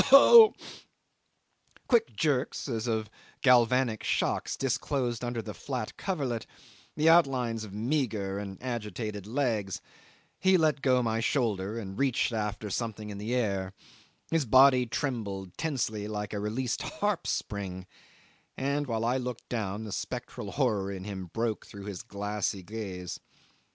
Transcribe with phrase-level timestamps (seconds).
[0.11, 0.13] Ough!
[0.13, 0.53] Ough!"
[1.87, 3.07] Quick jerks as of
[3.43, 6.47] galvanic shocks disclosed under the flat coverlet
[6.97, 9.79] the outlines of meagre and agitated legs;
[10.39, 13.73] he let go my shoulder and reached after something in the air;
[14.31, 17.85] his body trembled tensely like a released harp string;
[18.57, 23.19] and while I looked down, the spectral horror in him broke through his glassy gaze.